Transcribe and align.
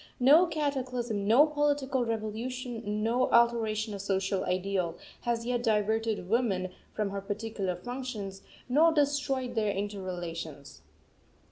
No 0.19 0.47
cataclysm, 0.47 1.27
no 1.27 1.45
political 1.45 2.03
revolution, 2.03 2.81
no 3.03 3.29
alteration 3.29 3.93
of 3.93 4.01
social 4.01 4.43
ideal, 4.45 4.97
has 5.25 5.45
yet 5.45 5.61
diverted 5.61 6.27
woman 6.27 6.69
from 6.91 7.11
her 7.11 7.21
particular 7.21 7.75
functions, 7.75 8.41
nor 8.67 8.91
destroyed 8.91 9.53
their 9.53 9.69
inter 9.69 10.01
relations. 10.01 10.81